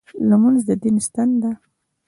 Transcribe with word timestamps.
لمونځ 0.29 0.59
د 0.67 0.69
دین 0.83 0.97
ستن 1.07 1.29
ده. 1.41 1.51